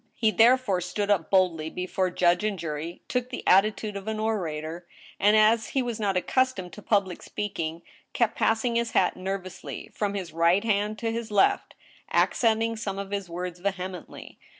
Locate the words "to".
6.73-6.81, 10.97-11.11